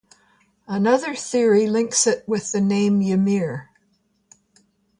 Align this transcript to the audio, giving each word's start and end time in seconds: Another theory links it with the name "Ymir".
Another 0.67 1.13
theory 1.13 1.67
links 1.69 2.07
it 2.07 2.27
with 2.27 2.51
the 2.51 2.59
name 2.59 3.03
"Ymir". 3.03 3.69